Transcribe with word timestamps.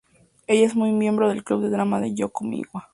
Ella 0.47 0.65
es 0.65 0.73
una 0.75 0.87
miembro 0.91 1.29
del 1.29 1.43
club 1.43 1.61
de 1.61 1.69
drama 1.69 1.99
con 1.99 2.15
Yōko 2.15 2.45
y 2.45 2.47
Miwa. 2.47 2.89